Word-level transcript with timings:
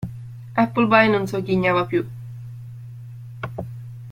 Appleby 0.55 1.09
non 1.09 1.27
sogghignava 1.27 1.85
più. 1.85 2.03